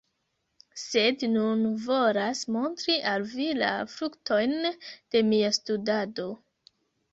Sed 0.83 1.25
nun 1.33 1.61
volas 1.83 2.41
montri 2.55 2.97
al 3.13 3.27
vi 3.35 3.47
la 3.61 3.71
fruktojn 3.93 4.59
de 4.89 5.25
mia 5.31 5.55
studado. 5.61 6.29